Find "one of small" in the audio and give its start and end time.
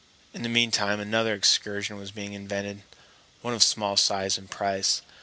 3.43-3.95